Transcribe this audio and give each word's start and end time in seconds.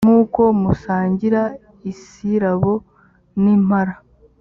nk’uko 0.05 0.41
musangira 0.61 1.41
isirabo 1.91 2.71
n’impara. 3.41 3.93